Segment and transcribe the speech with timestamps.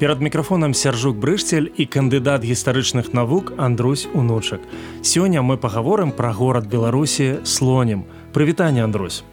[0.00, 4.60] Перад мікрафонам сяржук брышцель і кандыдат гістарычных навук Андрусь унучак.
[5.04, 8.08] Сёння мы пагаворым пра горад Беларусі слонем.
[8.32, 9.24] Прывітанне Андрусь.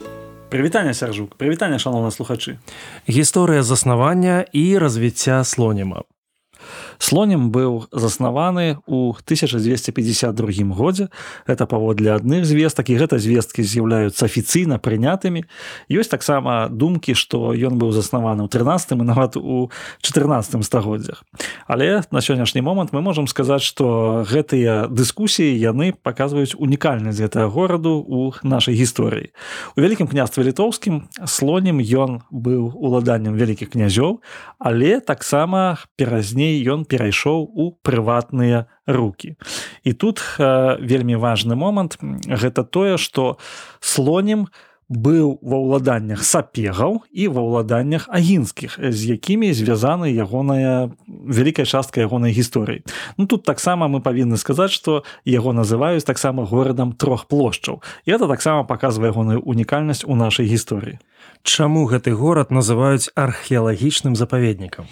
[0.52, 2.60] Прывітанне сяржук, прывітанне шаноўна слухачы.
[3.08, 6.04] Гісторыя заснавання і развіцця слонема.
[6.98, 11.10] Слонем быў заснаваны ў 1252 годзе.
[11.46, 15.46] Это паводле адных звестак і гэта звесткі з'яўляюцца афіцыйна прынятымі.
[15.94, 19.70] Ёсць таксама думкі, што ён быў заснаваны ў 13 і нават у
[20.02, 21.22] 14 стагоддзях.
[21.68, 28.02] Але на сённяшні момант мы можам сказаць, што гэтыя дыскусіі яны паказваюць унікальнасць гэтага гораду
[28.02, 29.30] ў нашай гісторыі.
[29.78, 34.20] У вялікім княстве літоўскім слонем ён быў уладаннем вялікіх князёў,
[34.58, 39.36] але таксама перазней ён перайшоў у прыватныя руки
[39.84, 41.98] і тут э, вельмі важны момант.
[42.28, 43.38] Гэта тое что
[43.80, 44.48] слонем
[44.88, 52.32] быў ва ўладаннях сапегаў і ва ўладаннях агінскіх з якімі звязаны ягоная вялікая частка ягонай
[52.32, 52.88] гісторыі.
[53.20, 57.84] Ну тут таксама мы павінны сказаць что яго называюць таксама горадам трох плошчаў.
[58.08, 61.00] І это таксама показывае ягоную унікальнасць у нашай гісторыі.
[61.44, 64.88] Чаму гэты горад называюць археалагічным запаведнікам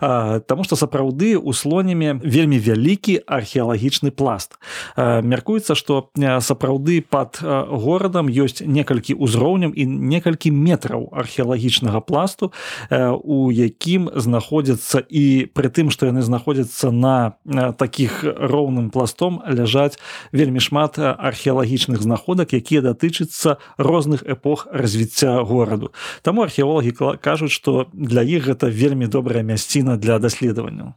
[0.00, 4.56] Таму што сапраўды у слонямі вельмі вялікі археалагічны пласт.
[4.96, 12.52] Мяркуецца, што сапраўды пад горадам ёсць некалькі ўзроўняў і некалькі метраў археалагічнага пласту,
[12.90, 17.36] у якім знаходзяцца і пры тым, што яны знаходзяцца на
[17.76, 20.00] такіх роўным пластом ляжаць
[20.32, 25.92] вельмі шмат археалагічных знаходак, якія датычацца розных эпох развіцця гораду.
[26.22, 30.94] Таму археолагі кажуць, што для іх гэта вельмі добрая мясціна прычына для даследаванняў.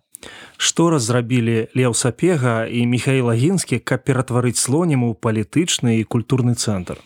[0.57, 6.55] Што раз зрабілі Леў Сапега і Михаил Агінскі, каб ператварыць слонем у палітычны і культурны
[6.55, 6.97] цэнтр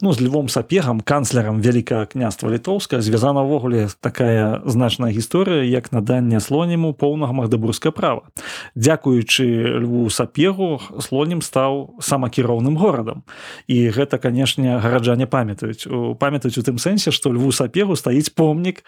[0.00, 6.40] ну з львом сапегам канцлерам вялікага княства літоўска звязана ўвогуле такая значная гісторыя як наданне
[6.40, 8.28] слоніму поўнага магдабургска права.
[8.74, 13.22] Дзякуючы льву сапегу слонім стаў самакіроўным горадам.
[13.66, 15.86] І гэта канешне гараджане памятаюць.
[16.18, 18.84] Памятаюць у тым сэнсе што льву сапегу стаіць помнік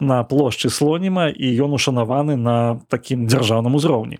[0.00, 4.18] на плошчы слоніма і ён ушанаваны на такім дзяржаўным узроўні.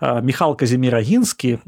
[0.00, 1.58] Михал казімірагінскі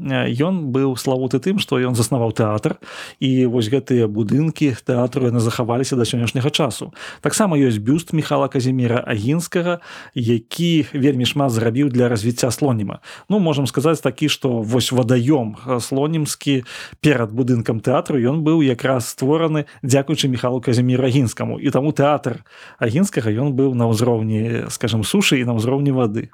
[0.41, 2.77] ён быў славуты тым што ён заснаваў тэатр
[3.19, 6.93] і вось гэтыя будынкі тэатру яны захаваліся да сённяшняга часу.
[7.21, 9.79] Таксама ёсць бюст михала казіміра агінскага
[10.13, 12.99] які вельмі шмат зрабіў для развіцця слоніма.
[13.29, 16.63] Ну можам сказаць такі што вось вадаём слонімскі
[17.01, 21.59] перад будынкам тэатру ён быў якраз створаны дзякуючы михалу казіміру агінскаму.
[21.59, 22.43] І таму тэатр
[22.79, 26.29] агінскага ён быў на ўзроўні скажем сушы і на ўзроўні вады.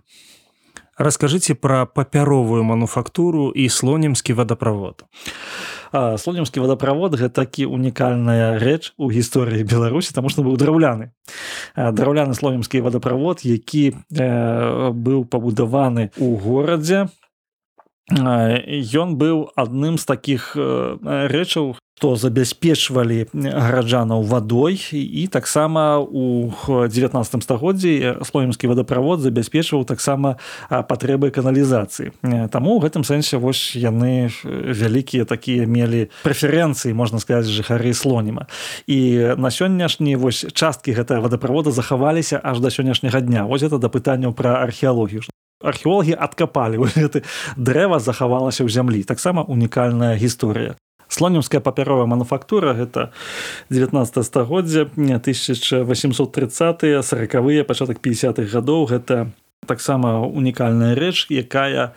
[0.99, 5.07] Раскажыце пра папяровую мануфактуру і слонімскі вадаправод
[5.93, 11.11] слонімскі вадаправод гэта такі унікальная рэч у гісторыі беларусі таму што быў драўляны
[11.75, 17.09] драўляны слонімскі вадаправод які быў пабудаваны у горадзе
[18.09, 28.23] ён быў адным з такіх рэчаў то забяспечвалі гараджанаў вадой і таксама у 19 стагоддзі
[28.23, 30.39] слоімскі вадаправод забяспечваў таксама
[30.69, 32.11] патрэбы каналізацыі
[32.51, 38.47] Таму у гэтым сэнсе вось яны вялікія такія мелі прэферэнцыі можна сказаць жыхары слоніма.
[38.87, 43.45] І на сённяшні вось часткі гэтага вадаправода захаваліся аж да сённяшняга дня.
[43.45, 45.21] Вось это да пытанняў пра археалогію.
[45.59, 47.23] Археолагі адкапалі гэты
[47.57, 49.03] дрэва захавалася ў зямлі.
[49.03, 50.75] Таксама унікальная гісторыя
[51.09, 53.11] слонімская папяровая мануфактура гэта
[53.69, 58.85] 19 стагоддзя 1830 сороквыя пачатак 50-х гадоў.
[58.85, 59.31] Гэта
[59.69, 61.93] таксама унікальная рэч якая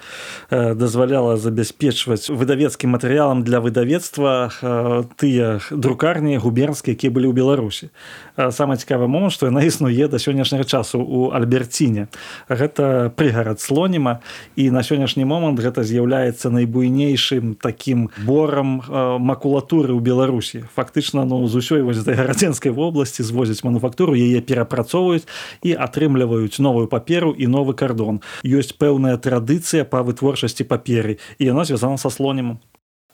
[0.52, 7.88] э, дазваляла забяспечваць выдавецкім матэрыялам для выдавецтва э, тыя друкарні губернскія якія былі ў беларусі.
[8.36, 12.12] Самы цікавы момант што яна існуе да сённяшняга часу у альберціне.
[12.52, 14.20] Гэта прыгарад слоніма
[14.56, 20.68] і на сённяшні момант гэта з'яўляецца найбуйнейшым такім борам э, макулатуры ў беларусі.
[20.76, 25.24] Фактычна ну з усёй вось этой гарадзенскай вобласці звозяць мануфактуру яе перапрацоўваюць
[25.62, 31.64] і атрымліваюць новую паперу і новы кардон ёсць пэўная традыцыя па вытворчасці паперы і яна
[31.68, 32.58] звязана са слоніму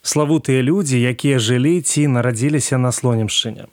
[0.02, 3.68] славутыя людзі якія жылі ці нарадзіліся на слонімшчыне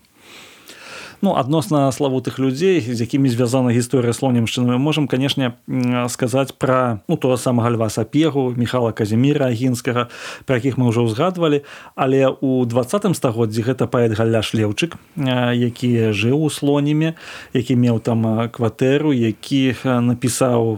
[1.26, 5.58] ну адносна славутых людзей з якімі звязана гісторыя слонімшчыны мы можемм канешне
[6.06, 10.14] сказаць пра ну то самага льва сапегу михала казіміра агінскага
[10.46, 11.66] пра якіх мы ўжо ўзгадвалі.
[11.98, 17.18] Але у двадцатым стагоддзі гэта паэт галля шлеўчык які жыў у слоніме
[17.58, 20.78] які меў там кватэру які напісаў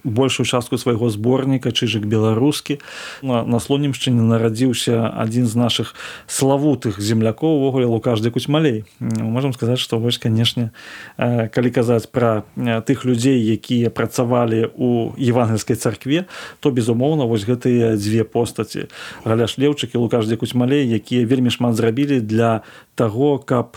[0.00, 2.80] большую частку свайго зборніка чыжык беларускі
[3.20, 5.92] на слонімшчыне нарадзіўся адзін з наших
[6.24, 8.88] славутых землякоў увогуле лукажды куцьмалей.
[9.00, 10.70] Можем сказаць что вось канешне
[11.18, 12.46] калі казаць пра
[12.86, 16.30] тых людзей якія працавалі у евангельскай царкве
[16.62, 18.86] то безумоўна вось гэтыя дзве постаці.
[19.26, 22.62] Галя шлеўчыкі лукаждзе куцьмалей якія вельмі шмат зрабілі для
[22.94, 23.74] того каб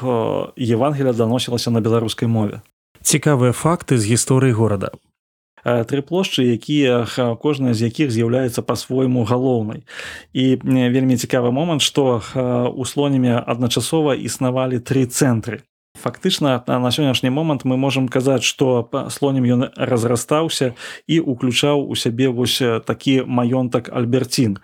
[0.54, 2.62] евангеля даносілася на беларускай мове.
[3.02, 4.94] Цікавыя факты з гісторыі горада.
[5.64, 7.06] Тры плошчы якія
[7.38, 9.86] кожная з якіх з'яўляецца па-свойму галоўнай.
[10.34, 12.22] І вельмі цікавы момант што
[12.74, 15.62] у слонеме адначасова існавалі тры цэнтры
[15.96, 20.74] фактычна на сённяшні момант мы можемм казаць што слонем ён разрастаўся
[21.08, 24.58] і уключаў у сябе вось такі маёнтак альберцін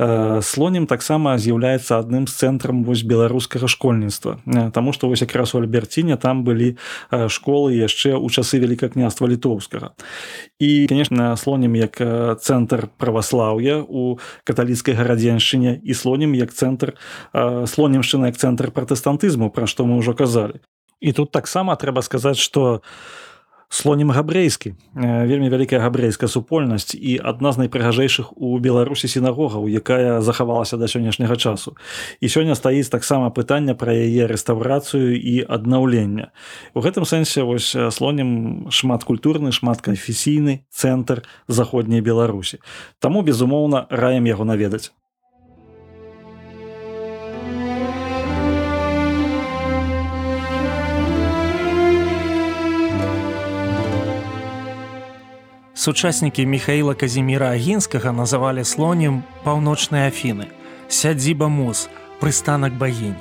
[0.00, 4.40] Э, слонем таксама з'яўляецца адным з цэнтрам вось беларускага школьніцтва.
[4.48, 6.80] Э, Таму што вось якраз у альберціне там былі
[7.12, 9.92] э, школы яшчэ ў часы вяліка княства літоўскага.
[10.56, 12.00] І конечно слонем як
[12.40, 14.16] цэнтр праваслаўя у
[14.48, 16.96] каталіцкай гарадзеншчыне і слонем як цэнтр
[17.68, 20.64] слонемшчына як цэнтр пратэстантызму пра што мы ўжо казалі.
[21.04, 22.82] І тут таксама трэба сказаць што у
[23.70, 24.74] слонім габрэйскі.
[24.98, 31.38] Вельмі вялікая габрэйская супольнасць і адна з найпрыгажэйшых у беларусі сінагогаў якая захавалася да сённяшняга
[31.38, 31.78] часу.
[32.20, 36.34] І сёння стаіць таксама пытання пра яе рэстаўрацыю і аднаўлення
[36.74, 42.58] у гэтым сэнсе вось слонім шматкультурны шматкафесійны цэнтр заходняй беларусі.
[42.98, 44.90] Таму безумоўна раем яго наведаць
[55.80, 60.52] Сучаснікі Михаіла Казіміра Агінскага называлі слонем паўночныя афіны.
[60.92, 61.88] Сядзіба мус,
[62.20, 63.16] прыстанак багінь.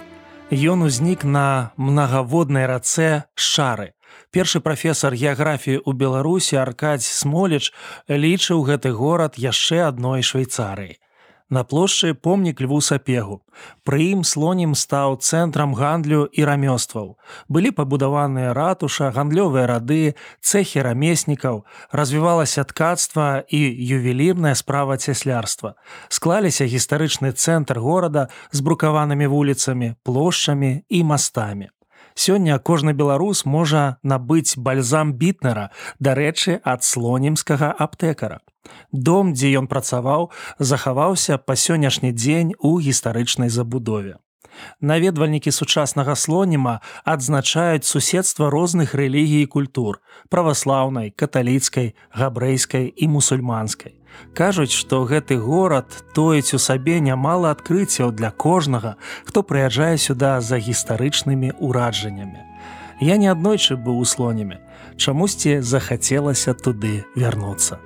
[0.52, 3.96] Ён узнік на мнагаводнай рацэ шары.
[4.36, 7.72] Першы прафесор геаграфіі ў Беларусі Аркадзь Смоліч
[8.12, 11.00] лічыў гэты горад яшчэ адной швейцарыі.
[11.50, 13.42] На плошчы помнік льву сапегу.
[13.81, 17.18] Пры ім слонім стаў цэнтрам гандлю і рамёстваў.
[17.50, 20.13] Былі пабудаваныя ратуша, гандлёвыя рады,
[20.46, 25.74] цэхі рамеснікаў, развівалася ткацтва і ювелірная справа цяслярства.
[26.10, 31.74] Склаліся гістарычны цэнтр горада з брукаванымі вуліцамі, плошчамі і мастамі.
[32.13, 38.45] Сёння кожны беларус можа набыць бальзам бітнера, дарэчы, ад слонімскага аптэкара.
[38.92, 44.18] Дом, дзе ён працаваў, захаваўся па сённяшні дзень у гістарычнай забудове.
[44.81, 53.95] Наведвальнікі сучаснага слоніма адзначаюць суседства розных рэлігій і культур: праваслаўнай, каталіцкай, габрэйскай і мусульманскай.
[54.33, 60.57] Кажуць, што гэты горад тоіць у сабе нямала адкрыццяў для кожнага, хто прыязджае сюда за
[60.57, 62.42] гістарычнымі ўраджаннямі.
[63.00, 64.60] Я неаднойчы быў у слонімі,
[64.98, 67.80] чамусьці захацелася туды вярнуцца.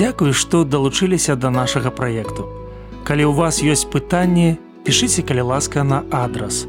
[0.00, 2.48] Дзякую, што далучыліся да нашага праекту.
[3.04, 6.64] Калі ў вас ёсць пытанні, пішыце калі ласка на адрас.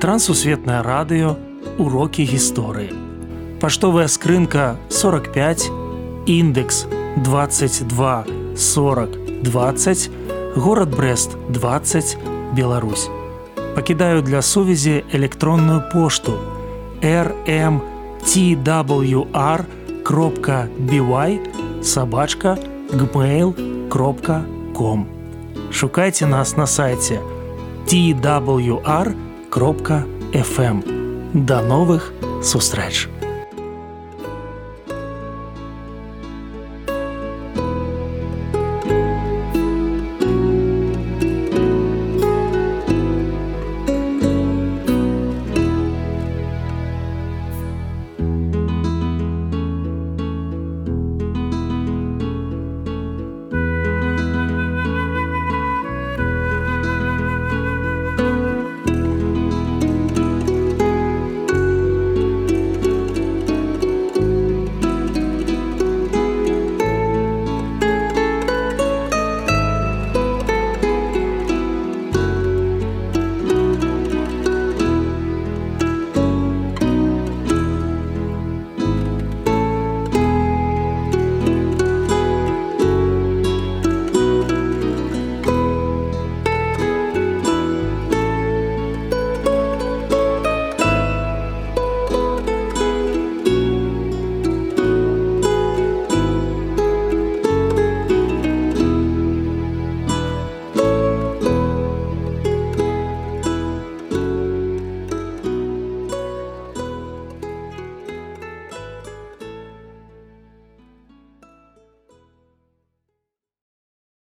[0.00, 1.36] Трансусветнае радыё,
[1.76, 2.96] урокі гісторыі.
[3.60, 5.68] Паштовая скрынка 45,
[6.24, 6.88] індекс
[7.20, 8.24] 22
[8.56, 10.10] 40 20,
[10.56, 12.16] горад Брест 20,
[12.56, 13.12] Беларусь.
[13.76, 16.40] Пакідаю для сувязі электронную пошту
[17.04, 17.84] rmtwr
[20.02, 21.40] кропка бівай,
[21.82, 22.56] собачка
[22.92, 24.42] gmail.com
[25.70, 27.20] Шукайце нас на сайте
[27.86, 28.72] twr.fm.
[31.34, 33.08] Да новых сустрэч!